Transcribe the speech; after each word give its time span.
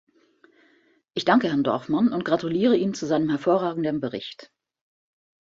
Ich 1.13 1.25
danke 1.25 1.47
Herrn 1.47 1.63
Dorfmann 1.63 2.11
und 2.11 2.25
gratuliere 2.25 2.75
ihm 2.75 2.95
zu 2.95 3.05
seinem 3.05 3.29
hervorragenden 3.29 3.99
Bericht. 3.99 4.49